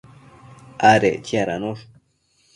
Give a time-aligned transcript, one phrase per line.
[0.91, 1.85] adec chiadanosh